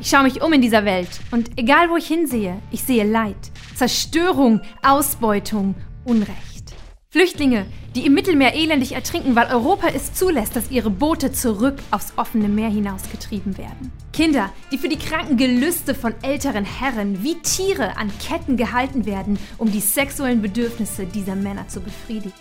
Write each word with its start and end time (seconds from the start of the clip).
Ich 0.00 0.08
schaue 0.08 0.22
mich 0.22 0.40
um 0.40 0.50
in 0.54 0.62
dieser 0.62 0.86
Welt 0.86 1.10
und 1.30 1.58
egal 1.58 1.90
wo 1.90 1.96
ich 1.96 2.06
hinsehe, 2.06 2.56
ich 2.70 2.82
sehe 2.82 3.04
Leid, 3.04 3.36
Zerstörung, 3.74 4.62
Ausbeutung, 4.82 5.74
Unrecht. 6.04 6.74
Flüchtlinge, 7.10 7.66
die 7.94 8.06
im 8.06 8.14
Mittelmeer 8.14 8.54
elendig 8.54 8.92
ertrinken, 8.92 9.36
weil 9.36 9.52
Europa 9.52 9.88
es 9.88 10.14
zulässt, 10.14 10.56
dass 10.56 10.70
ihre 10.70 10.88
Boote 10.88 11.32
zurück 11.32 11.74
aufs 11.90 12.14
offene 12.16 12.48
Meer 12.48 12.70
hinausgetrieben 12.70 13.58
werden. 13.58 13.92
Kinder, 14.14 14.50
die 14.72 14.78
für 14.78 14.88
die 14.88 14.96
kranken 14.96 15.36
Gelüste 15.36 15.94
von 15.94 16.14
älteren 16.22 16.64
Herren 16.64 17.22
wie 17.22 17.34
Tiere 17.42 17.98
an 17.98 18.10
Ketten 18.26 18.56
gehalten 18.56 19.04
werden, 19.04 19.38
um 19.58 19.70
die 19.70 19.80
sexuellen 19.80 20.40
Bedürfnisse 20.40 21.04
dieser 21.04 21.34
Männer 21.34 21.68
zu 21.68 21.80
befriedigen. 21.80 22.32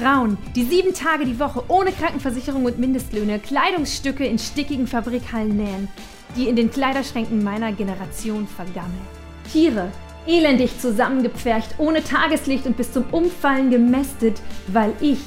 Frauen, 0.00 0.38
die 0.56 0.64
sieben 0.64 0.94
Tage 0.94 1.26
die 1.26 1.38
Woche 1.38 1.62
ohne 1.68 1.92
Krankenversicherung 1.92 2.64
und 2.64 2.78
Mindestlöhne 2.78 3.38
Kleidungsstücke 3.38 4.24
in 4.24 4.38
stickigen 4.38 4.86
Fabrikhallen 4.86 5.54
nähen, 5.56 5.88
die 6.36 6.48
in 6.48 6.56
den 6.56 6.70
Kleiderschränken 6.70 7.44
meiner 7.44 7.72
Generation 7.72 8.46
vergammeln. 8.46 9.06
Tiere, 9.52 9.90
elendig 10.26 10.80
zusammengepfercht, 10.80 11.74
ohne 11.76 12.02
Tageslicht 12.02 12.64
und 12.66 12.78
bis 12.78 12.92
zum 12.92 13.04
Umfallen 13.12 13.70
gemästet, 13.70 14.40
weil 14.68 14.94
ich 15.00 15.18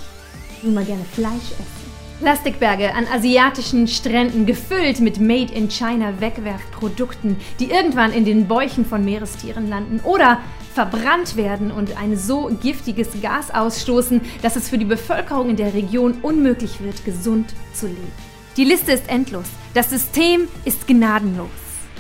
nun 0.64 0.74
mal 0.74 0.86
gerne 0.86 1.06
Fleisch 1.06 1.52
esse. 1.52 1.84
Plastikberge 2.20 2.96
an 2.96 3.06
asiatischen 3.14 3.88
Stränden 3.88 4.46
gefüllt 4.46 5.02
mit 5.02 5.20
Made 5.20 5.54
in 5.54 5.70
China 5.70 6.20
Wegwerfprodukten, 6.20 7.36
die 7.60 7.70
irgendwann 7.70 8.14
in 8.14 8.26
den 8.26 8.48
Bäuchen 8.48 8.86
von 8.86 9.04
Meerestieren 9.06 9.70
landen 9.70 10.00
oder 10.04 10.40
verbrannt 10.74 11.38
werden 11.38 11.72
und 11.72 11.98
ein 11.98 12.18
so 12.18 12.48
giftiges 12.62 13.22
Gas 13.22 13.52
ausstoßen, 13.52 14.22
dass 14.42 14.56
es 14.56 14.70
für 14.70 14.78
die 14.78 14.86
Bevölkerung 14.86 15.50
in 15.50 15.56
der 15.56 15.74
Region 15.74 16.16
unmöglich 16.22 16.82
wird, 16.82 17.06
gesund 17.06 17.54
zu 17.74 17.88
leben. 17.88 18.12
Die 18.58 18.66
Liste 18.66 18.92
ist 18.92 19.10
endlos. 19.10 19.46
Das 19.74 19.90
System 19.90 20.48
ist 20.66 20.88
gnadenlos. 20.88 21.50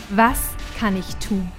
Was 0.09 0.39
kann 0.79 0.97
ich 0.97 1.15
tun? 1.15 1.51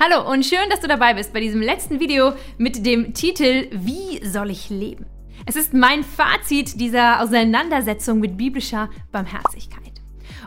Hallo 0.00 0.28
und 0.28 0.44
schön, 0.44 0.68
dass 0.68 0.80
du 0.80 0.88
dabei 0.88 1.14
bist 1.14 1.32
bei 1.32 1.40
diesem 1.40 1.60
letzten 1.60 2.00
Video 2.00 2.32
mit 2.58 2.84
dem 2.84 3.14
Titel 3.14 3.68
Wie 3.70 4.26
soll 4.26 4.50
ich 4.50 4.68
leben? 4.68 5.06
Es 5.44 5.56
ist 5.56 5.74
mein 5.74 6.04
Fazit 6.04 6.80
dieser 6.80 7.20
Auseinandersetzung 7.20 8.20
mit 8.20 8.36
biblischer 8.36 8.88
Barmherzigkeit. 9.10 9.82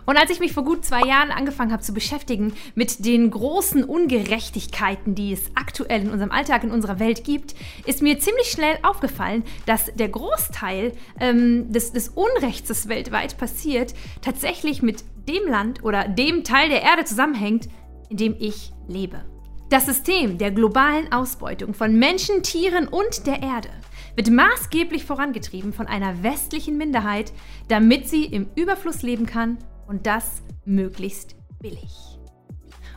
Und 0.05 0.17
als 0.17 0.29
ich 0.29 0.39
mich 0.39 0.53
vor 0.53 0.63
gut 0.63 0.85
zwei 0.85 1.01
Jahren 1.01 1.31
angefangen 1.31 1.71
habe 1.71 1.81
zu 1.81 1.93
beschäftigen 1.93 2.53
mit 2.75 3.05
den 3.05 3.31
großen 3.31 3.83
Ungerechtigkeiten, 3.83 5.15
die 5.15 5.33
es 5.33 5.51
aktuell 5.55 6.03
in 6.03 6.11
unserem 6.11 6.31
Alltag, 6.31 6.63
in 6.63 6.71
unserer 6.71 6.99
Welt 6.99 7.23
gibt, 7.23 7.55
ist 7.85 8.01
mir 8.01 8.19
ziemlich 8.19 8.47
schnell 8.47 8.77
aufgefallen, 8.83 9.43
dass 9.65 9.93
der 9.95 10.09
Großteil 10.09 10.93
ähm, 11.19 11.71
des, 11.71 11.91
des 11.91 12.09
Unrechts, 12.09 12.67
das 12.67 12.87
weltweit 12.87 13.37
passiert, 13.37 13.95
tatsächlich 14.21 14.81
mit 14.81 15.03
dem 15.27 15.47
Land 15.47 15.83
oder 15.83 16.07
dem 16.07 16.43
Teil 16.43 16.69
der 16.69 16.83
Erde 16.83 17.03
zusammenhängt, 17.03 17.67
in 18.09 18.17
dem 18.17 18.35
ich 18.39 18.71
lebe. 18.87 19.25
Das 19.69 19.87
System 19.87 20.37
der 20.37 20.51
globalen 20.51 21.11
Ausbeutung 21.11 21.73
von 21.73 21.97
Menschen, 21.97 22.43
Tieren 22.43 22.87
und 22.87 23.25
der 23.25 23.41
Erde 23.41 23.69
wird 24.15 24.29
maßgeblich 24.29 25.05
vorangetrieben 25.05 25.73
von 25.73 25.87
einer 25.87 26.23
westlichen 26.23 26.77
Minderheit, 26.77 27.33
damit 27.67 28.07
sie 28.09 28.25
im 28.25 28.47
Überfluss 28.55 29.01
leben 29.01 29.25
kann 29.25 29.57
und 29.87 30.07
das 30.07 30.41
möglichst 30.65 31.35
billig. 31.59 32.15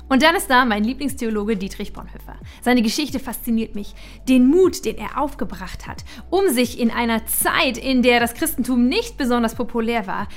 Und 0.08 0.22
dann 0.22 0.34
ist 0.34 0.48
da 0.48 0.64
mein 0.64 0.84
Lieblingstheologe 0.84 1.56
Dietrich 1.56 1.92
Bonhoeffer. 1.92 2.36
Seine 2.62 2.82
Geschichte 2.82 3.18
fasziniert 3.18 3.74
mich. 3.74 3.94
Den 4.26 4.46
Mut, 4.46 4.84
den 4.86 4.96
er 4.96 5.20
aufgebracht 5.20 5.86
hat, 5.86 6.04
um 6.30 6.48
sich 6.48 6.80
in 6.80 6.90
einer 6.90 7.26
Zeit, 7.26 7.76
in 7.76 8.02
der 8.02 8.18
das 8.18 8.34
Christentum 8.34 8.88
nicht 8.88 9.18
besonders 9.18 9.54
populär 9.54 10.06
war, 10.06 10.28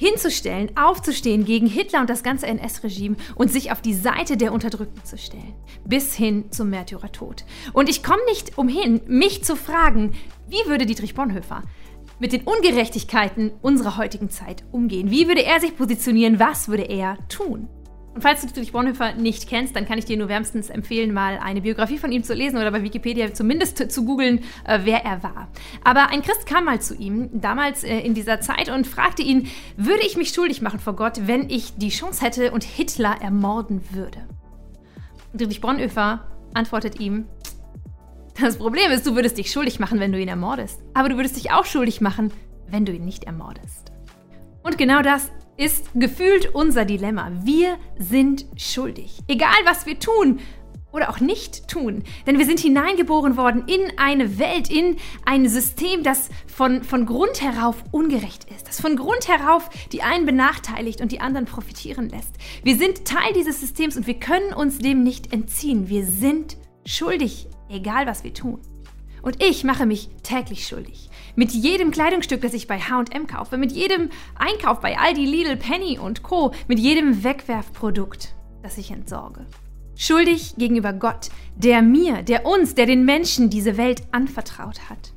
hinzustellen, 0.00 0.74
aufzustehen 0.78 1.44
gegen 1.44 1.66
Hitler 1.66 2.00
und 2.00 2.08
das 2.08 2.22
ganze 2.22 2.46
NS-Regime 2.46 3.16
und 3.34 3.52
sich 3.52 3.70
auf 3.70 3.82
die 3.82 3.92
Seite 3.92 4.38
der 4.38 4.54
Unterdrückten 4.54 5.04
zu 5.04 5.18
stellen, 5.18 5.54
bis 5.84 6.14
hin 6.14 6.50
zum 6.50 6.70
Märtyrertod. 6.70 7.44
Und 7.74 7.90
ich 7.90 8.02
komme 8.02 8.24
nicht 8.30 8.56
umhin, 8.56 9.02
mich 9.06 9.44
zu 9.44 9.56
fragen, 9.56 10.14
wie 10.48 10.66
würde 10.70 10.86
Dietrich 10.86 11.14
Bonhoeffer 11.14 11.64
mit 12.18 12.32
den 12.32 12.44
Ungerechtigkeiten 12.44 13.52
unserer 13.60 13.98
heutigen 13.98 14.30
Zeit 14.30 14.64
umgehen? 14.72 15.10
Wie 15.10 15.28
würde 15.28 15.44
er 15.44 15.60
sich 15.60 15.76
positionieren? 15.76 16.40
Was 16.40 16.68
würde 16.68 16.84
er 16.84 17.18
tun? 17.28 17.68
Und 18.14 18.22
falls 18.22 18.40
du 18.40 18.48
Dietrich 18.48 18.72
Bonhoeffer 18.72 19.14
nicht 19.14 19.48
kennst, 19.48 19.76
dann 19.76 19.86
kann 19.86 19.98
ich 19.98 20.04
dir 20.04 20.16
nur 20.16 20.28
wärmstens 20.28 20.68
empfehlen, 20.68 21.12
mal 21.12 21.38
eine 21.38 21.60
Biografie 21.60 21.98
von 21.98 22.10
ihm 22.10 22.24
zu 22.24 22.34
lesen 22.34 22.56
oder 22.56 22.70
bei 22.72 22.82
Wikipedia 22.82 23.32
zumindest 23.32 23.90
zu 23.90 24.04
googeln, 24.04 24.40
äh, 24.64 24.80
wer 24.82 25.04
er 25.04 25.22
war. 25.22 25.48
Aber 25.84 26.08
ein 26.08 26.22
Christ 26.22 26.46
kam 26.46 26.64
mal 26.64 26.80
zu 26.80 26.96
ihm, 26.96 27.28
damals 27.32 27.84
äh, 27.84 28.00
in 28.00 28.14
dieser 28.14 28.40
Zeit, 28.40 28.68
und 28.68 28.86
fragte 28.86 29.22
ihn, 29.22 29.48
würde 29.76 30.04
ich 30.04 30.16
mich 30.16 30.30
schuldig 30.30 30.60
machen 30.60 30.80
vor 30.80 30.96
Gott, 30.96 31.26
wenn 31.26 31.48
ich 31.50 31.76
die 31.76 31.90
Chance 31.90 32.24
hätte 32.24 32.50
und 32.50 32.64
Hitler 32.64 33.16
ermorden 33.20 33.82
würde? 33.90 34.26
Dietrich 35.32 35.60
Bonhoeffer 35.60 36.26
antwortet 36.52 36.98
ihm, 36.98 37.26
das 38.40 38.56
Problem 38.56 38.90
ist, 38.90 39.06
du 39.06 39.14
würdest 39.14 39.38
dich 39.38 39.52
schuldig 39.52 39.78
machen, 39.78 40.00
wenn 40.00 40.12
du 40.12 40.20
ihn 40.20 40.28
ermordest. 40.28 40.82
Aber 40.94 41.08
du 41.08 41.16
würdest 41.16 41.36
dich 41.36 41.52
auch 41.52 41.66
schuldig 41.66 42.00
machen, 42.00 42.32
wenn 42.68 42.84
du 42.84 42.92
ihn 42.92 43.04
nicht 43.04 43.24
ermordest. 43.24 43.92
Und 44.62 44.78
genau 44.78 45.02
das 45.02 45.30
ist 45.60 45.90
gefühlt 45.94 46.54
unser 46.54 46.86
Dilemma. 46.86 47.30
Wir 47.42 47.76
sind 47.98 48.46
schuldig. 48.56 49.18
Egal 49.28 49.50
was 49.66 49.84
wir 49.84 49.98
tun 49.98 50.40
oder 50.90 51.10
auch 51.10 51.20
nicht 51.20 51.68
tun. 51.68 52.02
Denn 52.26 52.38
wir 52.38 52.46
sind 52.46 52.58
hineingeboren 52.60 53.36
worden 53.36 53.64
in 53.66 53.98
eine 53.98 54.38
Welt, 54.38 54.70
in 54.70 54.96
ein 55.26 55.48
System, 55.48 56.02
das 56.02 56.30
von, 56.46 56.82
von 56.82 57.04
Grund 57.04 57.42
herauf 57.42 57.84
ungerecht 57.92 58.46
ist. 58.56 58.68
Das 58.68 58.80
von 58.80 58.96
Grund 58.96 59.28
herauf 59.28 59.68
die 59.92 60.02
einen 60.02 60.24
benachteiligt 60.24 61.02
und 61.02 61.12
die 61.12 61.20
anderen 61.20 61.44
profitieren 61.44 62.08
lässt. 62.08 62.34
Wir 62.64 62.76
sind 62.76 63.04
Teil 63.04 63.34
dieses 63.34 63.60
Systems 63.60 63.98
und 63.98 64.06
wir 64.06 64.18
können 64.18 64.54
uns 64.54 64.78
dem 64.78 65.02
nicht 65.02 65.32
entziehen. 65.32 65.90
Wir 65.90 66.06
sind 66.06 66.56
schuldig, 66.86 67.48
egal 67.68 68.06
was 68.06 68.24
wir 68.24 68.32
tun. 68.32 68.60
Und 69.22 69.42
ich 69.42 69.64
mache 69.64 69.86
mich 69.86 70.08
täglich 70.22 70.66
schuldig. 70.66 71.10
Mit 71.36 71.52
jedem 71.52 71.90
Kleidungsstück, 71.90 72.40
das 72.40 72.54
ich 72.54 72.66
bei 72.66 72.78
HM 72.78 73.26
kaufe, 73.26 73.58
mit 73.58 73.72
jedem 73.72 74.10
Einkauf 74.34 74.80
bei 74.80 74.98
Aldi, 74.98 75.24
Lidl, 75.24 75.56
Penny 75.56 75.98
und 75.98 76.22
Co., 76.22 76.52
mit 76.68 76.78
jedem 76.78 77.22
Wegwerfprodukt, 77.22 78.34
das 78.62 78.78
ich 78.78 78.90
entsorge. 78.90 79.46
Schuldig 79.96 80.54
gegenüber 80.56 80.92
Gott, 80.92 81.28
der 81.56 81.82
mir, 81.82 82.22
der 82.22 82.46
uns, 82.46 82.74
der 82.74 82.86
den 82.86 83.04
Menschen 83.04 83.50
diese 83.50 83.76
Welt 83.76 84.02
anvertraut 84.12 84.88
hat. 84.88 85.12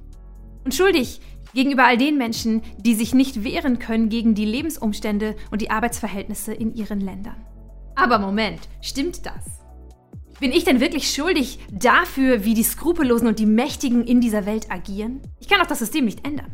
Und 0.66 0.76
schuldig 0.76 1.22
gegenüber 1.54 1.86
all 1.86 1.98
den 1.98 2.18
Menschen, 2.18 2.62
die 2.78 2.96
sich 2.96 3.14
nicht 3.14 3.44
wehren 3.44 3.80
können 3.80 4.10
gegen 4.10 4.36
die 4.36 4.46
Lebensumstände 4.46 5.36
und 5.52 5.62
die 5.62 5.72
Arbeitsverhältnisse 5.72 6.54
in 6.54 6.74
ihren 6.76 7.00
Ländern. 7.00 7.46
Aber 7.96 8.20
Moment, 8.20 8.68
stimmt 8.82 9.26
das? 9.26 9.63
Bin 10.44 10.52
ich 10.52 10.66
denn 10.66 10.82
wirklich 10.82 11.10
schuldig 11.10 11.58
dafür, 11.72 12.44
wie 12.44 12.54
die 12.54 12.64
Skrupellosen 12.64 13.30
und 13.30 13.40
die 13.40 13.46
Mächtigen 13.46 14.04
in 14.04 14.20
dieser 14.20 14.46
Welt 14.46 14.70
agieren? 14.70 15.22
Ich 15.40 15.48
kann 15.48 15.62
auch 15.62 15.68
das 15.68 15.80
System 15.80 16.04
nicht 16.04 16.28
ändern. 16.28 16.52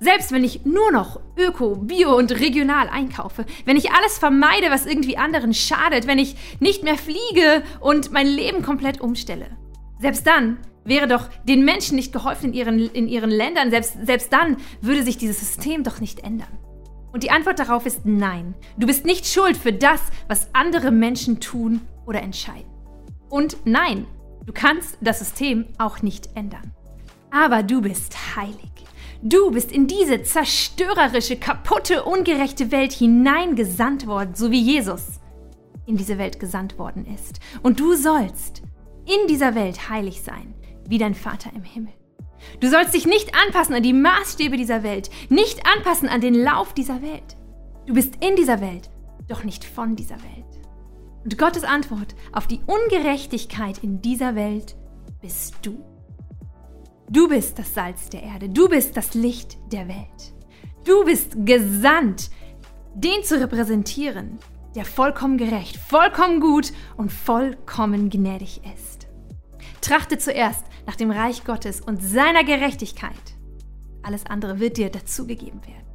Selbst 0.00 0.32
wenn 0.32 0.42
ich 0.42 0.64
nur 0.66 0.90
noch 0.90 1.20
öko, 1.36 1.76
bio 1.76 2.16
und 2.16 2.32
regional 2.32 2.88
einkaufe, 2.88 3.46
wenn 3.64 3.76
ich 3.76 3.92
alles 3.92 4.18
vermeide, 4.18 4.72
was 4.72 4.86
irgendwie 4.86 5.18
anderen 5.18 5.54
schadet, 5.54 6.08
wenn 6.08 6.18
ich 6.18 6.34
nicht 6.58 6.82
mehr 6.82 6.96
fliege 6.96 7.62
und 7.78 8.10
mein 8.10 8.26
Leben 8.26 8.62
komplett 8.62 9.00
umstelle. 9.00 9.46
Selbst 10.00 10.26
dann 10.26 10.58
wäre 10.84 11.06
doch 11.06 11.28
den 11.44 11.64
Menschen 11.64 11.94
nicht 11.94 12.12
geholfen 12.12 12.46
in 12.46 12.54
ihren, 12.54 12.90
in 12.90 13.06
ihren 13.06 13.30
Ländern, 13.30 13.70
selbst, 13.70 14.04
selbst 14.04 14.32
dann 14.32 14.56
würde 14.80 15.04
sich 15.04 15.16
dieses 15.16 15.38
System 15.38 15.84
doch 15.84 16.00
nicht 16.00 16.24
ändern. 16.24 16.58
Und 17.12 17.22
die 17.22 17.30
Antwort 17.30 17.60
darauf 17.60 17.86
ist 17.86 18.04
nein. 18.04 18.56
Du 18.78 18.88
bist 18.88 19.04
nicht 19.04 19.28
schuld 19.28 19.56
für 19.56 19.72
das, 19.72 20.00
was 20.26 20.52
andere 20.54 20.90
Menschen 20.90 21.38
tun 21.38 21.82
oder 22.04 22.20
entscheiden. 22.20 22.77
Und 23.28 23.56
nein, 23.64 24.06
du 24.46 24.52
kannst 24.52 24.98
das 25.00 25.18
System 25.18 25.66
auch 25.78 26.02
nicht 26.02 26.30
ändern. 26.34 26.72
Aber 27.30 27.62
du 27.62 27.82
bist 27.82 28.36
heilig. 28.36 28.70
Du 29.22 29.50
bist 29.50 29.72
in 29.72 29.86
diese 29.86 30.22
zerstörerische, 30.22 31.36
kaputte, 31.36 32.04
ungerechte 32.04 32.70
Welt 32.70 32.92
hineingesandt 32.92 34.06
worden, 34.06 34.34
so 34.34 34.50
wie 34.50 34.60
Jesus 34.60 35.20
in 35.86 35.96
diese 35.96 36.18
Welt 36.18 36.38
gesandt 36.38 36.78
worden 36.78 37.06
ist. 37.14 37.40
Und 37.62 37.80
du 37.80 37.94
sollst 37.94 38.62
in 39.06 39.26
dieser 39.26 39.54
Welt 39.54 39.88
heilig 39.88 40.22
sein, 40.22 40.54
wie 40.86 40.98
dein 40.98 41.14
Vater 41.14 41.50
im 41.54 41.64
Himmel. 41.64 41.92
Du 42.60 42.68
sollst 42.68 42.94
dich 42.94 43.06
nicht 43.06 43.34
anpassen 43.34 43.74
an 43.74 43.82
die 43.82 43.92
Maßstäbe 43.92 44.56
dieser 44.56 44.82
Welt, 44.82 45.10
nicht 45.28 45.66
anpassen 45.66 46.08
an 46.08 46.20
den 46.20 46.34
Lauf 46.34 46.72
dieser 46.72 47.02
Welt. 47.02 47.36
Du 47.86 47.94
bist 47.94 48.22
in 48.24 48.36
dieser 48.36 48.60
Welt, 48.60 48.90
doch 49.28 49.44
nicht 49.44 49.64
von 49.64 49.96
dieser 49.96 50.16
Welt. 50.22 50.44
Und 51.24 51.38
Gottes 51.38 51.64
Antwort 51.64 52.14
auf 52.32 52.46
die 52.46 52.60
Ungerechtigkeit 52.66 53.78
in 53.82 54.00
dieser 54.00 54.34
Welt 54.34 54.76
bist 55.20 55.56
du. 55.62 55.84
Du 57.10 57.28
bist 57.28 57.58
das 57.58 57.74
Salz 57.74 58.10
der 58.10 58.22
Erde, 58.22 58.48
du 58.48 58.68
bist 58.68 58.96
das 58.96 59.14
Licht 59.14 59.58
der 59.72 59.88
Welt. 59.88 60.34
Du 60.84 61.04
bist 61.04 61.34
gesandt, 61.44 62.30
den 62.94 63.22
zu 63.24 63.40
repräsentieren, 63.40 64.38
der 64.74 64.84
vollkommen 64.84 65.38
gerecht, 65.38 65.76
vollkommen 65.76 66.40
gut 66.40 66.72
und 66.96 67.12
vollkommen 67.12 68.10
gnädig 68.10 68.60
ist. 68.74 69.08
Trachte 69.80 70.18
zuerst 70.18 70.64
nach 70.86 70.96
dem 70.96 71.10
Reich 71.10 71.44
Gottes 71.44 71.80
und 71.80 72.02
seiner 72.02 72.44
Gerechtigkeit, 72.44 73.12
alles 74.02 74.26
andere 74.26 74.60
wird 74.60 74.76
dir 74.76 74.90
dazugegeben 74.90 75.60
werden. 75.66 75.87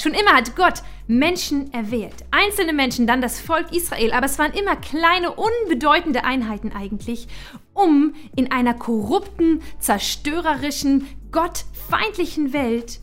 Schon 0.00 0.12
immer 0.12 0.32
hat 0.32 0.56
Gott 0.56 0.82
Menschen 1.06 1.72
erwählt, 1.72 2.24
einzelne 2.30 2.72
Menschen, 2.72 3.06
dann 3.06 3.20
das 3.20 3.40
Volk 3.40 3.72
Israel, 3.72 4.12
aber 4.12 4.26
es 4.26 4.38
waren 4.38 4.52
immer 4.52 4.76
kleine, 4.76 5.32
unbedeutende 5.32 6.24
Einheiten 6.24 6.72
eigentlich, 6.72 7.26
um 7.74 8.14
in 8.36 8.52
einer 8.52 8.74
korrupten, 8.74 9.62
zerstörerischen, 9.78 11.06
gottfeindlichen 11.32 12.52
Welt 12.52 13.00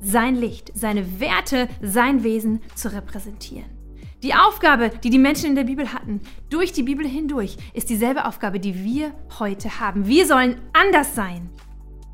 sein 0.00 0.36
Licht, 0.36 0.72
seine 0.74 1.20
Werte, 1.20 1.68
sein 1.80 2.22
Wesen 2.22 2.62
zu 2.74 2.92
repräsentieren. 2.92 3.70
Die 4.22 4.34
Aufgabe, 4.34 4.90
die 5.04 5.10
die 5.10 5.18
Menschen 5.18 5.50
in 5.50 5.56
der 5.56 5.64
Bibel 5.64 5.92
hatten, 5.92 6.20
durch 6.48 6.72
die 6.72 6.82
Bibel 6.82 7.06
hindurch, 7.06 7.56
ist 7.74 7.90
dieselbe 7.90 8.24
Aufgabe, 8.24 8.58
die 8.58 8.82
wir 8.82 9.12
heute 9.38 9.78
haben. 9.78 10.06
Wir 10.06 10.26
sollen 10.26 10.60
anders 10.72 11.14
sein 11.14 11.50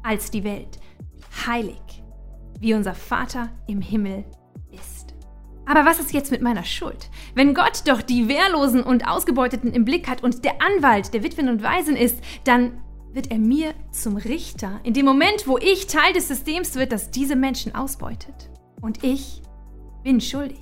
als 0.03 0.31
die 0.31 0.45
Welt. 0.45 0.79
Heilig, 1.47 1.81
wie 2.63 2.75
unser 2.75 2.95
Vater 2.95 3.51
im 3.67 3.81
Himmel 3.81 4.25
ist. 4.71 5.15
Aber 5.67 5.85
was 5.85 6.01
ist 6.01 6.13
jetzt 6.13 6.31
mit 6.31 6.43
meiner 6.43 6.65
Schuld? 6.65 7.11
Wenn 7.35 7.55
Gott 7.55 7.83
doch 7.87 8.03
die 8.03 8.29
Wehrlosen 8.29 8.83
und 8.83 9.07
Ausgebeuteten 9.07 9.73
im 9.73 9.85
Blick 9.85 10.09
hat 10.09 10.23
und 10.23 10.45
der 10.45 10.63
Anwalt 10.63 11.13
der 11.13 11.23
Witwen 11.23 11.49
und 11.49 11.63
Waisen 11.63 11.97
ist, 11.97 12.19
dann 12.45 12.81
wird 13.13 13.31
er 13.31 13.39
mir 13.39 13.75
zum 13.91 14.17
Richter 14.17 14.81
in 14.85 14.95
dem 14.95 15.05
Moment, 15.05 15.47
wo 15.47 15.59
ich 15.59 15.87
Teil 15.87 16.13
des 16.13 16.29
Systems 16.29 16.77
wird, 16.77 16.93
das 16.93 17.11
diese 17.11 17.37
Menschen 17.37 17.75
ausbeutet. 17.75 18.51
Und 18.81 19.05
ich 19.05 19.43
bin 20.03 20.21
schuldig. 20.21 20.59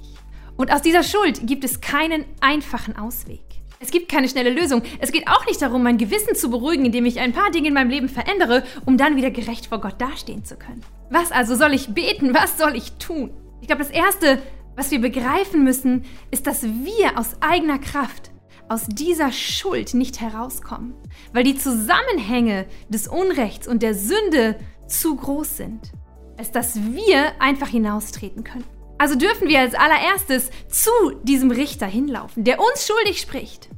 Und 0.56 0.72
aus 0.72 0.82
dieser 0.82 1.02
Schuld 1.02 1.46
gibt 1.46 1.64
es 1.64 1.80
keinen 1.80 2.24
einfachen 2.40 2.96
Ausweg. 2.96 3.49
Es 3.82 3.90
gibt 3.90 4.10
keine 4.10 4.28
schnelle 4.28 4.50
Lösung. 4.50 4.82
Es 4.98 5.10
geht 5.10 5.26
auch 5.26 5.46
nicht 5.46 5.62
darum, 5.62 5.82
mein 5.82 5.96
Gewissen 5.96 6.34
zu 6.34 6.50
beruhigen, 6.50 6.84
indem 6.84 7.06
ich 7.06 7.18
ein 7.18 7.32
paar 7.32 7.50
Dinge 7.50 7.68
in 7.68 7.74
meinem 7.74 7.88
Leben 7.88 8.10
verändere, 8.10 8.62
um 8.84 8.98
dann 8.98 9.16
wieder 9.16 9.30
gerecht 9.30 9.68
vor 9.68 9.80
Gott 9.80 9.98
dastehen 9.98 10.44
zu 10.44 10.56
können. 10.56 10.82
Was 11.08 11.32
also 11.32 11.56
soll 11.56 11.72
ich 11.72 11.94
beten? 11.94 12.34
Was 12.34 12.58
soll 12.58 12.76
ich 12.76 12.92
tun? 12.98 13.30
Ich 13.62 13.68
glaube, 13.68 13.82
das 13.82 13.90
Erste, 13.90 14.42
was 14.76 14.90
wir 14.90 15.00
begreifen 15.00 15.64
müssen, 15.64 16.04
ist, 16.30 16.46
dass 16.46 16.62
wir 16.62 17.18
aus 17.18 17.38
eigener 17.40 17.78
Kraft 17.78 18.30
aus 18.68 18.84
dieser 18.86 19.32
Schuld 19.32 19.94
nicht 19.94 20.20
herauskommen, 20.20 20.92
weil 21.32 21.42
die 21.42 21.56
Zusammenhänge 21.56 22.66
des 22.90 23.08
Unrechts 23.08 23.66
und 23.66 23.82
der 23.82 23.94
Sünde 23.94 24.58
zu 24.88 25.16
groß 25.16 25.56
sind, 25.56 25.90
als 26.36 26.52
dass 26.52 26.76
wir 26.76 27.40
einfach 27.40 27.68
hinaustreten 27.68 28.44
können. 28.44 28.79
Also 29.00 29.14
dürfen 29.14 29.48
wir 29.48 29.60
als 29.60 29.74
allererstes 29.74 30.50
zu 30.68 30.90
diesem 31.22 31.50
Richter 31.50 31.86
hinlaufen, 31.86 32.44
der 32.44 32.60
uns 32.60 32.86
schuldig 32.86 33.18
spricht. 33.18 33.70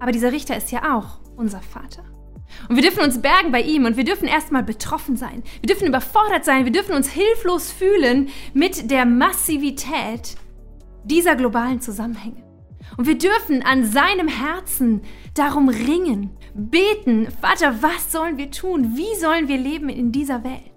Aber 0.00 0.12
dieser 0.12 0.32
Richter 0.32 0.54
ist 0.54 0.70
ja 0.70 0.94
auch 0.94 1.18
unser 1.34 1.62
Vater. 1.62 2.04
Und 2.68 2.76
wir 2.76 2.82
dürfen 2.82 3.02
uns 3.02 3.22
bergen 3.22 3.52
bei 3.52 3.62
ihm 3.62 3.86
und 3.86 3.96
wir 3.96 4.04
dürfen 4.04 4.28
erstmal 4.28 4.62
betroffen 4.62 5.16
sein. 5.16 5.42
Wir 5.62 5.68
dürfen 5.68 5.86
überfordert 5.88 6.44
sein, 6.44 6.66
wir 6.66 6.72
dürfen 6.72 6.94
uns 6.94 7.08
hilflos 7.08 7.72
fühlen 7.72 8.28
mit 8.52 8.90
der 8.90 9.06
Massivität 9.06 10.36
dieser 11.04 11.36
globalen 11.36 11.80
Zusammenhänge. 11.80 12.44
Und 12.98 13.06
wir 13.06 13.16
dürfen 13.16 13.62
an 13.62 13.86
seinem 13.86 14.28
Herzen 14.28 15.00
darum 15.32 15.70
ringen, 15.70 16.36
beten, 16.52 17.28
Vater, 17.40 17.76
was 17.80 18.12
sollen 18.12 18.36
wir 18.36 18.50
tun? 18.50 18.94
Wie 18.94 19.18
sollen 19.18 19.48
wir 19.48 19.56
leben 19.56 19.88
in 19.88 20.12
dieser 20.12 20.44
Welt? 20.44 20.75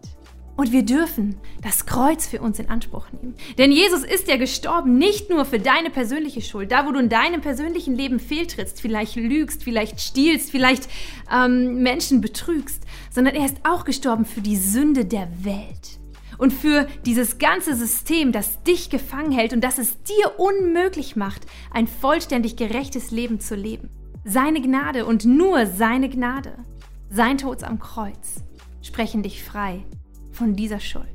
Und 0.60 0.74
wir 0.74 0.84
dürfen 0.84 1.38
das 1.64 1.86
Kreuz 1.86 2.28
für 2.28 2.42
uns 2.42 2.60
in 2.60 2.68
Anspruch 2.68 3.06
nehmen. 3.14 3.34
Denn 3.58 3.72
Jesus 3.72 4.04
ist 4.04 4.28
ja 4.28 4.36
gestorben, 4.36 4.98
nicht 4.98 5.30
nur 5.30 5.46
für 5.46 5.58
deine 5.58 5.90
persönliche 5.90 6.42
Schuld, 6.42 6.74
da 6.74 6.86
wo 6.86 6.92
du 6.92 7.00
in 7.00 7.08
deinem 7.08 7.40
persönlichen 7.40 7.96
Leben 7.96 8.20
fehltrittst, 8.20 8.82
vielleicht 8.82 9.16
lügst, 9.16 9.64
vielleicht 9.64 10.02
stiehlst, 10.02 10.52
vielleicht 10.52 10.90
ähm, 11.34 11.82
Menschen 11.82 12.20
betrügst, 12.20 12.84
sondern 13.10 13.36
er 13.36 13.46
ist 13.46 13.56
auch 13.64 13.86
gestorben 13.86 14.26
für 14.26 14.42
die 14.42 14.58
Sünde 14.58 15.06
der 15.06 15.30
Welt. 15.46 15.98
Und 16.38 16.52
für 16.52 16.90
dieses 17.06 17.38
ganze 17.38 17.74
System, 17.74 18.34
das 18.34 18.62
dich 18.64 18.90
gefangen 18.90 19.32
hält 19.32 19.54
und 19.54 19.64
das 19.64 19.78
es 19.78 20.04
dir 20.04 20.42
unmöglich 20.42 21.16
macht, 21.16 21.46
ein 21.72 21.88
vollständig 21.88 22.58
gerechtes 22.58 23.12
Leben 23.12 23.40
zu 23.40 23.56
leben. 23.56 23.90
Seine 24.26 24.60
Gnade 24.60 25.06
und 25.06 25.24
nur 25.24 25.68
seine 25.68 26.10
Gnade, 26.10 26.52
sein 27.10 27.38
Tod 27.38 27.64
am 27.64 27.80
Kreuz, 27.80 28.44
sprechen 28.82 29.24
dich 29.24 29.42
frei 29.42 29.86
von 30.40 30.56
dieser 30.56 30.80
Schuld. 30.80 31.06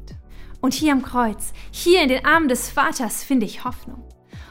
Und 0.60 0.74
hier 0.74 0.92
am 0.92 1.02
Kreuz, 1.02 1.52
hier 1.70 2.02
in 2.02 2.10
den 2.10 2.24
Armen 2.24 2.48
des 2.48 2.70
Vaters 2.70 3.24
finde 3.24 3.46
ich 3.46 3.64
Hoffnung. 3.64 4.04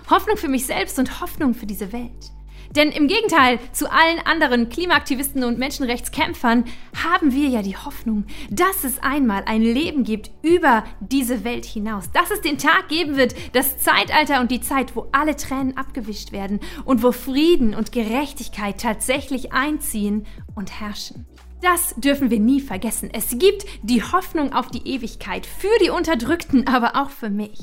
Hoffnung 0.10 0.36
für 0.36 0.50
mich 0.50 0.66
selbst 0.66 1.00
und 1.00 1.22
Hoffnung 1.22 1.54
für 1.54 1.68
diese 1.68 1.94
Welt. 1.94 2.31
Denn 2.75 2.90
im 2.90 3.08
Gegenteil 3.08 3.60
zu 3.72 3.92
allen 3.92 4.20
anderen 4.25 4.70
Klimaaktivisten 4.70 5.44
und 5.44 5.60
Menschenrechtskämpfern 5.60 6.66
haben 7.04 7.31
wir 7.31 7.50
ja 7.50 7.62
die 7.62 7.78
Hoffnung, 7.78 8.25
dass 8.50 8.84
es 8.84 8.98
einmal 8.98 9.44
ein 9.46 9.62
Leben 9.62 10.04
gibt 10.04 10.31
über 10.42 10.84
diese 11.00 11.44
Welt 11.44 11.66
hinaus. 11.66 12.12
Dass 12.12 12.31
es 12.31 12.42
den 12.42 12.58
Tag 12.58 12.90
geben 12.90 13.16
wird, 13.16 13.36
das 13.54 13.78
Zeitalter 13.78 14.42
und 14.42 14.50
die 14.50 14.62
Zeit, 14.62 14.96
wo 14.96 15.08
alle 15.12 15.36
Tränen 15.36 15.78
abgewischt 15.78 16.31
werden 16.31 16.62
und 16.84 17.04
wo 17.04 17.12
Frieden 17.12 17.75
und 17.75 17.92
Gerechtigkeit 17.92 18.81
tatsächlich 18.81 19.54
einziehen 19.54 20.25
und 20.56 20.80
herrschen. 20.80 21.28
Das 21.63 21.95
dürfen 21.95 22.30
wir 22.30 22.42
nie 22.42 22.60
vergessen. 22.60 23.10
Es 23.13 23.30
gibt 23.39 23.65
die 23.83 24.04
Hoffnung 24.04 24.51
auf 24.51 24.68
die 24.68 24.86
Ewigkeit 24.86 25.45
für 25.45 25.71
die 25.81 25.92
Unterdrückten, 25.92 26.68
aber 26.68 27.01
auch 27.01 27.10
für 27.10 27.30
mich. 27.30 27.57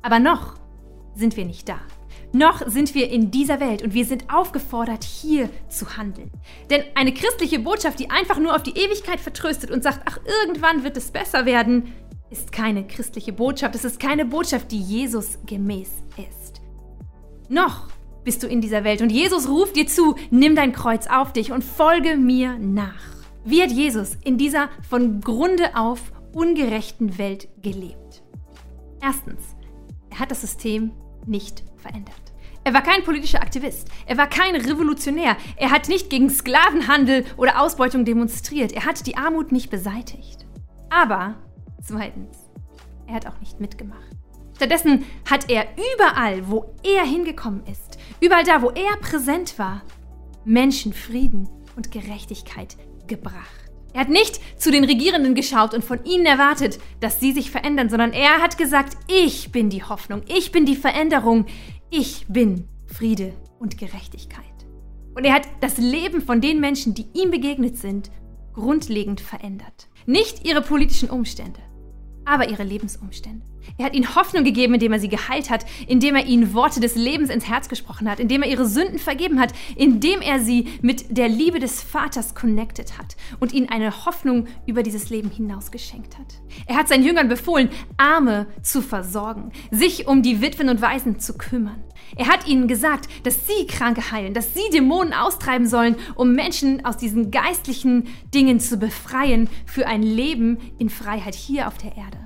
Aber 0.00 0.20
noch 0.20 0.54
sind 1.16 1.36
wir 1.36 1.44
nicht 1.44 1.68
da. 1.68 1.80
Noch 2.32 2.64
sind 2.68 2.94
wir 2.94 3.10
in 3.10 3.32
dieser 3.32 3.58
Welt 3.58 3.82
und 3.82 3.94
wir 3.94 4.04
sind 4.04 4.32
aufgefordert, 4.32 5.02
hier 5.02 5.50
zu 5.68 5.96
handeln. 5.96 6.30
Denn 6.70 6.84
eine 6.94 7.12
christliche 7.12 7.58
Botschaft, 7.58 7.98
die 7.98 8.10
einfach 8.10 8.38
nur 8.38 8.54
auf 8.54 8.62
die 8.62 8.78
Ewigkeit 8.78 9.18
vertröstet 9.18 9.72
und 9.72 9.82
sagt, 9.82 10.02
ach, 10.04 10.20
irgendwann 10.44 10.84
wird 10.84 10.96
es 10.96 11.10
besser 11.10 11.46
werden, 11.46 11.92
ist 12.30 12.52
keine 12.52 12.86
christliche 12.86 13.32
Botschaft. 13.32 13.74
Es 13.74 13.84
ist 13.84 13.98
keine 13.98 14.24
Botschaft, 14.24 14.70
die 14.70 14.80
Jesus 14.80 15.38
gemäß 15.46 15.90
ist. 16.16 16.60
Noch 17.48 17.88
bist 18.22 18.44
du 18.44 18.46
in 18.46 18.60
dieser 18.60 18.84
Welt 18.84 19.02
und 19.02 19.10
Jesus 19.10 19.48
ruft 19.48 19.74
dir 19.74 19.88
zu, 19.88 20.14
nimm 20.30 20.54
dein 20.54 20.72
Kreuz 20.72 21.08
auf 21.08 21.32
dich 21.32 21.50
und 21.50 21.64
folge 21.64 22.16
mir 22.16 22.56
nach. 22.58 23.15
Wie 23.48 23.62
hat 23.62 23.70
Jesus 23.70 24.18
in 24.24 24.38
dieser 24.38 24.68
von 24.88 25.20
Grunde 25.20 25.76
auf 25.76 26.12
ungerechten 26.32 27.16
Welt 27.16 27.46
gelebt? 27.62 28.24
Erstens, 29.00 29.40
er 30.10 30.18
hat 30.18 30.32
das 30.32 30.40
System 30.40 30.90
nicht 31.26 31.62
verändert. 31.76 32.34
Er 32.64 32.74
war 32.74 32.82
kein 32.82 33.04
politischer 33.04 33.40
Aktivist. 33.40 33.88
Er 34.06 34.16
war 34.16 34.28
kein 34.28 34.56
Revolutionär. 34.56 35.36
Er 35.54 35.70
hat 35.70 35.88
nicht 35.88 36.10
gegen 36.10 36.28
Sklavenhandel 36.28 37.24
oder 37.36 37.60
Ausbeutung 37.62 38.04
demonstriert. 38.04 38.72
Er 38.72 38.84
hat 38.84 39.06
die 39.06 39.16
Armut 39.16 39.52
nicht 39.52 39.70
beseitigt. 39.70 40.44
Aber, 40.90 41.36
zweitens, 41.80 42.36
er 43.06 43.14
hat 43.14 43.26
auch 43.26 43.38
nicht 43.38 43.60
mitgemacht. 43.60 44.10
Stattdessen 44.56 45.04
hat 45.30 45.48
er 45.48 45.68
überall, 45.94 46.50
wo 46.50 46.74
er 46.82 47.04
hingekommen 47.04 47.62
ist, 47.70 47.96
überall 48.20 48.42
da, 48.42 48.60
wo 48.60 48.70
er 48.70 48.96
präsent 48.96 49.56
war, 49.56 49.82
Menschen 50.44 50.92
Frieden 50.92 51.48
und 51.76 51.92
Gerechtigkeit 51.92 52.76
gebracht. 53.08 53.66
Er 53.92 54.00
hat 54.00 54.08
nicht 54.10 54.40
zu 54.60 54.70
den 54.70 54.84
Regierenden 54.84 55.34
geschaut 55.34 55.72
und 55.72 55.82
von 55.82 56.04
ihnen 56.04 56.26
erwartet, 56.26 56.78
dass 57.00 57.18
sie 57.18 57.32
sich 57.32 57.50
verändern, 57.50 57.88
sondern 57.88 58.12
er 58.12 58.42
hat 58.42 58.58
gesagt, 58.58 58.96
ich 59.08 59.52
bin 59.52 59.70
die 59.70 59.84
Hoffnung, 59.84 60.22
ich 60.28 60.52
bin 60.52 60.66
die 60.66 60.76
Veränderung, 60.76 61.46
ich 61.88 62.26
bin 62.28 62.68
Friede 62.86 63.32
und 63.58 63.78
Gerechtigkeit. 63.78 64.44
Und 65.14 65.24
er 65.24 65.32
hat 65.32 65.48
das 65.60 65.78
Leben 65.78 66.20
von 66.20 66.42
den 66.42 66.60
Menschen, 66.60 66.92
die 66.92 67.06
ihm 67.14 67.30
begegnet 67.30 67.78
sind, 67.78 68.10
grundlegend 68.52 69.22
verändert. 69.22 69.88
Nicht 70.04 70.46
ihre 70.46 70.60
politischen 70.60 71.08
Umstände, 71.08 71.60
aber 72.26 72.50
ihre 72.50 72.64
Lebensumstände. 72.64 73.46
Er 73.78 73.86
hat 73.86 73.94
ihnen 73.94 74.14
Hoffnung 74.14 74.44
gegeben, 74.44 74.74
indem 74.74 74.92
er 74.92 75.00
sie 75.00 75.08
geheilt 75.08 75.50
hat, 75.50 75.64
indem 75.86 76.14
er 76.14 76.26
ihnen 76.26 76.54
Worte 76.54 76.80
des 76.80 76.94
Lebens 76.94 77.30
ins 77.30 77.48
Herz 77.48 77.68
gesprochen 77.68 78.08
hat, 78.08 78.20
indem 78.20 78.42
er 78.42 78.50
ihre 78.50 78.66
Sünden 78.66 78.98
vergeben 78.98 79.40
hat, 79.40 79.52
indem 79.76 80.20
er 80.20 80.40
sie 80.40 80.68
mit 80.82 81.16
der 81.16 81.28
Liebe 81.28 81.58
des 81.58 81.82
Vaters 81.82 82.34
connected 82.34 82.98
hat 82.98 83.16
und 83.40 83.52
ihnen 83.52 83.68
eine 83.68 84.06
Hoffnung 84.06 84.46
über 84.66 84.82
dieses 84.82 85.10
Leben 85.10 85.30
hinaus 85.30 85.70
geschenkt 85.70 86.18
hat. 86.18 86.34
Er 86.66 86.76
hat 86.76 86.88
seinen 86.88 87.04
Jüngern 87.04 87.28
befohlen, 87.28 87.70
Arme 87.96 88.46
zu 88.62 88.82
versorgen, 88.82 89.52
sich 89.70 90.06
um 90.06 90.22
die 90.22 90.40
Witwen 90.40 90.68
und 90.68 90.80
Waisen 90.80 91.18
zu 91.18 91.36
kümmern. 91.36 91.82
Er 92.16 92.28
hat 92.28 92.46
ihnen 92.46 92.68
gesagt, 92.68 93.08
dass 93.24 93.46
sie 93.46 93.66
Kranke 93.66 94.10
heilen, 94.10 94.34
dass 94.34 94.54
sie 94.54 94.70
Dämonen 94.72 95.12
austreiben 95.12 95.66
sollen, 95.66 95.96
um 96.14 96.34
Menschen 96.34 96.84
aus 96.84 96.96
diesen 96.96 97.30
geistlichen 97.30 98.08
Dingen 98.34 98.60
zu 98.60 98.78
befreien 98.78 99.48
für 99.66 99.86
ein 99.86 100.02
Leben 100.02 100.58
in 100.78 100.90
Freiheit 100.90 101.34
hier 101.34 101.68
auf 101.68 101.78
der 101.78 101.96
Erde. 101.96 102.18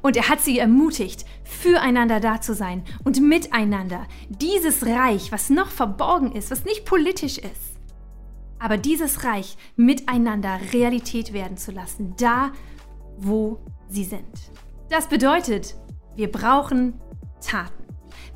Und 0.00 0.16
er 0.16 0.28
hat 0.28 0.40
sie 0.40 0.58
ermutigt, 0.58 1.24
füreinander 1.44 2.20
da 2.20 2.40
zu 2.40 2.54
sein 2.54 2.84
und 3.04 3.20
miteinander 3.20 4.06
dieses 4.28 4.86
Reich, 4.86 5.32
was 5.32 5.50
noch 5.50 5.68
verborgen 5.68 6.32
ist, 6.32 6.50
was 6.50 6.64
nicht 6.64 6.84
politisch 6.84 7.38
ist, 7.38 7.78
aber 8.58 8.76
dieses 8.76 9.24
Reich 9.24 9.56
miteinander 9.76 10.58
Realität 10.72 11.32
werden 11.32 11.56
zu 11.56 11.72
lassen, 11.72 12.14
da, 12.18 12.52
wo 13.16 13.60
sie 13.88 14.04
sind. 14.04 14.24
Das 14.88 15.08
bedeutet, 15.08 15.76
wir 16.16 16.30
brauchen 16.30 16.94
Taten. 17.40 17.77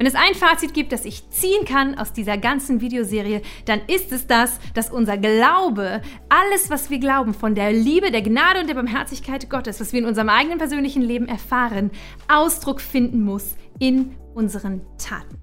Wenn 0.02 0.08
es 0.08 0.16
ein 0.16 0.34
Fazit 0.34 0.74
gibt, 0.74 0.90
das 0.90 1.04
ich 1.04 1.30
ziehen 1.30 1.64
kann 1.64 1.96
aus 1.96 2.12
dieser 2.12 2.36
ganzen 2.36 2.80
Videoserie, 2.80 3.40
dann 3.66 3.82
ist 3.86 4.10
es 4.10 4.26
das, 4.26 4.58
dass 4.74 4.90
unser 4.90 5.16
Glaube, 5.16 6.02
alles, 6.28 6.70
was 6.70 6.90
wir 6.90 6.98
glauben 6.98 7.34
von 7.34 7.54
der 7.54 7.72
Liebe, 7.72 8.10
der 8.10 8.22
Gnade 8.22 8.58
und 8.58 8.66
der 8.66 8.74
Barmherzigkeit 8.74 9.48
Gottes, 9.48 9.80
was 9.80 9.92
wir 9.92 10.00
in 10.00 10.06
unserem 10.06 10.28
eigenen 10.28 10.58
persönlichen 10.58 11.02
Leben 11.02 11.28
erfahren, 11.28 11.92
Ausdruck 12.26 12.80
finden 12.80 13.22
muss 13.22 13.54
in 13.78 14.16
unseren 14.34 14.80
Taten. 14.98 15.40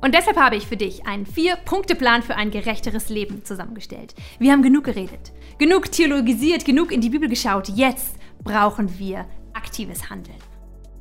Und 0.00 0.14
deshalb 0.14 0.38
habe 0.38 0.56
ich 0.56 0.66
für 0.66 0.78
dich 0.78 1.06
einen 1.06 1.26
Vier-Punkte-Plan 1.26 2.22
für 2.22 2.36
ein 2.36 2.50
gerechteres 2.50 3.10
Leben 3.10 3.44
zusammengestellt. 3.44 4.14
Wir 4.38 4.52
haben 4.52 4.62
genug 4.62 4.84
geredet, 4.84 5.34
genug 5.58 5.92
theologisiert, 5.92 6.64
genug 6.64 6.90
in 6.90 7.02
die 7.02 7.10
Bibel 7.10 7.28
geschaut. 7.28 7.68
Jetzt 7.68 8.16
brauchen 8.42 8.98
wir 8.98 9.26
aktives 9.52 10.08
Handeln. 10.08 10.38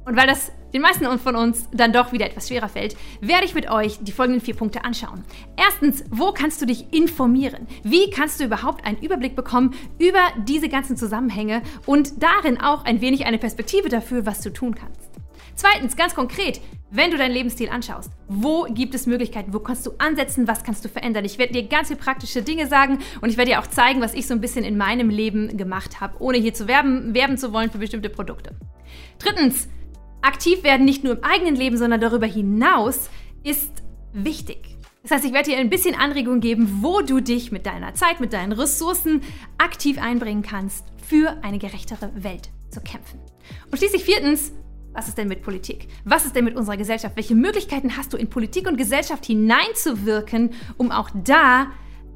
Und 0.09 0.17
weil 0.17 0.25
das 0.25 0.51
den 0.73 0.81
meisten 0.81 1.05
von 1.19 1.35
uns 1.35 1.69
dann 1.71 1.93
doch 1.93 2.11
wieder 2.11 2.25
etwas 2.25 2.47
schwerer 2.47 2.67
fällt, 2.67 2.95
werde 3.21 3.45
ich 3.45 3.53
mit 3.53 3.69
euch 3.69 3.99
die 4.01 4.11
folgenden 4.11 4.41
vier 4.41 4.55
Punkte 4.55 4.83
anschauen. 4.83 5.23
Erstens, 5.55 6.03
wo 6.09 6.31
kannst 6.31 6.59
du 6.63 6.65
dich 6.65 6.91
informieren? 6.91 7.67
Wie 7.83 8.09
kannst 8.09 8.39
du 8.39 8.45
überhaupt 8.45 8.87
einen 8.87 8.97
Überblick 8.97 9.35
bekommen 9.35 9.75
über 9.99 10.19
diese 10.47 10.67
ganzen 10.67 10.97
Zusammenhänge 10.97 11.61
und 11.85 12.23
darin 12.23 12.59
auch 12.59 12.85
ein 12.85 13.01
wenig 13.01 13.27
eine 13.27 13.37
Perspektive 13.37 13.87
dafür, 13.87 14.25
was 14.25 14.41
du 14.41 14.49
tun 14.49 14.73
kannst? 14.73 15.11
Zweitens, 15.53 15.95
ganz 15.95 16.15
konkret, 16.15 16.59
wenn 16.89 17.11
du 17.11 17.17
deinen 17.17 17.33
Lebensstil 17.33 17.69
anschaust, 17.69 18.11
wo 18.27 18.63
gibt 18.63 18.95
es 18.95 19.05
Möglichkeiten, 19.05 19.53
wo 19.53 19.59
kannst 19.59 19.85
du 19.85 19.91
ansetzen, 19.99 20.47
was 20.47 20.63
kannst 20.63 20.83
du 20.85 20.89
verändern? 20.89 21.23
Ich 21.23 21.37
werde 21.37 21.53
dir 21.53 21.67
ganz 21.67 21.89
viele 21.89 21.99
praktische 21.99 22.41
Dinge 22.41 22.65
sagen 22.65 22.97
und 23.21 23.29
ich 23.29 23.37
werde 23.37 23.51
dir 23.51 23.59
auch 23.59 23.67
zeigen, 23.67 24.01
was 24.01 24.15
ich 24.15 24.25
so 24.25 24.33
ein 24.33 24.41
bisschen 24.41 24.65
in 24.65 24.75
meinem 24.75 25.11
Leben 25.11 25.55
gemacht 25.55 26.01
habe, 26.01 26.15
ohne 26.19 26.39
hier 26.39 26.55
zu 26.55 26.67
werben, 26.67 27.13
werben 27.13 27.37
zu 27.37 27.53
wollen 27.53 27.69
für 27.69 27.77
bestimmte 27.77 28.09
Produkte. 28.09 28.55
Drittens, 29.19 29.67
aktiv 30.21 30.63
werden 30.63 30.85
nicht 30.85 31.03
nur 31.03 31.17
im 31.17 31.23
eigenen 31.23 31.55
Leben, 31.55 31.77
sondern 31.77 32.01
darüber 32.01 32.27
hinaus 32.27 33.09
ist 33.43 33.83
wichtig. 34.13 34.77
Das 35.03 35.11
heißt, 35.11 35.25
ich 35.25 35.33
werde 35.33 35.51
dir 35.51 35.57
ein 35.57 35.69
bisschen 35.69 35.95
Anregung 35.95 36.39
geben, 36.41 36.79
wo 36.81 37.01
du 37.01 37.21
dich 37.21 37.51
mit 37.51 37.65
deiner 37.65 37.93
Zeit, 37.93 38.19
mit 38.19 38.33
deinen 38.33 38.51
Ressourcen 38.51 39.21
aktiv 39.57 39.97
einbringen 40.01 40.41
kannst, 40.41 40.85
für 41.07 41.37
eine 41.41 41.57
gerechtere 41.57 42.11
Welt 42.15 42.49
zu 42.69 42.81
kämpfen. 42.81 43.19
Und 43.71 43.77
schließlich 43.77 44.03
viertens, 44.03 44.51
was 44.93 45.07
ist 45.07 45.17
denn 45.17 45.27
mit 45.27 45.41
Politik? 45.41 45.87
Was 46.03 46.25
ist 46.25 46.35
denn 46.35 46.45
mit 46.45 46.55
unserer 46.55 46.77
Gesellschaft? 46.77 47.15
Welche 47.15 47.35
Möglichkeiten 47.35 47.95
hast 47.95 48.11
du 48.11 48.17
in 48.17 48.29
Politik 48.29 48.67
und 48.67 48.77
Gesellschaft 48.77 49.25
hineinzuwirken, 49.25 50.51
um 50.77 50.91
auch 50.91 51.09
da 51.23 51.67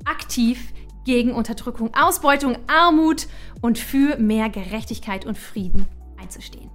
aktiv 0.05 0.73
gegen 1.05 1.31
Unterdrückung, 1.31 1.93
Ausbeutung, 1.93 2.57
Armut 2.67 3.27
und 3.61 3.77
für 3.77 4.17
mehr 4.17 4.49
Gerechtigkeit 4.49 5.25
und 5.25 5.37
Frieden 5.37 5.85
einzustehen? 6.19 6.69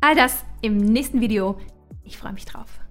All 0.00 0.16
das 0.16 0.44
im 0.62 0.78
nächsten 0.78 1.20
Video. 1.20 1.58
Ich 2.04 2.16
freue 2.16 2.32
mich 2.32 2.46
drauf. 2.46 2.81